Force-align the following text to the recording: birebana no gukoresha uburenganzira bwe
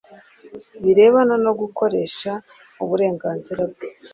birebana 0.83 1.35
no 1.45 1.51
gukoresha 1.59 2.31
uburenganzira 2.83 3.61
bwe 3.71 3.87